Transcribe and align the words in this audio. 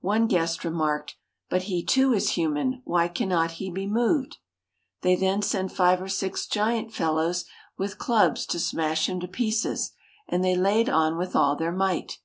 One 0.00 0.26
guest 0.26 0.64
remarked, 0.64 1.16
"But 1.50 1.64
he, 1.64 1.84
too, 1.84 2.14
is 2.14 2.30
human; 2.30 2.80
why 2.86 3.08
cannot 3.08 3.50
he 3.60 3.70
be 3.70 3.86
moved?" 3.86 4.38
They 5.02 5.16
then 5.16 5.42
sent 5.42 5.70
five 5.70 6.00
or 6.00 6.08
six 6.08 6.46
giant 6.46 6.94
fellows 6.94 7.44
with 7.76 7.98
clubs 7.98 8.46
to 8.46 8.58
smash 8.58 9.06
him 9.06 9.20
to 9.20 9.28
pieces, 9.28 9.92
and 10.26 10.42
they 10.42 10.56
laid 10.56 10.88
on 10.88 11.18
with 11.18 11.36
all 11.36 11.56
their 11.56 11.72
might. 11.72 12.16